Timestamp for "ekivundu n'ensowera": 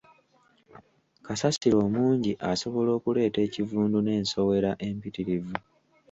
3.47-4.71